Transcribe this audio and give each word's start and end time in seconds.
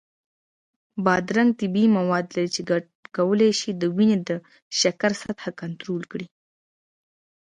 بادرنګ 1.05 1.51
طبیعي 1.59 1.87
مواد 1.97 2.25
لري 2.35 2.49
چې 2.55 2.61
کولی 3.15 3.49
شي 3.59 3.69
د 3.75 3.83
وینې 3.95 4.17
د 4.27 4.29
شکر 4.79 5.11
سطحه 5.21 5.51
کنټرول 5.61 6.01
کړي. 6.11 6.27